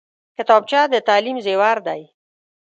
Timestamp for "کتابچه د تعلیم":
0.37-1.37